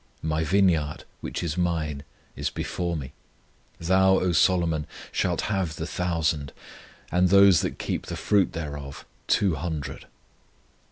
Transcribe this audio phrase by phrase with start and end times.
[0.23, 2.01] My vineyard, which is mine,
[2.35, 3.13] is before me:
[3.79, 6.53] Thou, O Solomon, shalt have the thousand,
[7.11, 10.07] And those that keep the fruit thereof two hundred.